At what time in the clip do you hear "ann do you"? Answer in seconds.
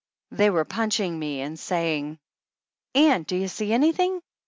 2.95-3.47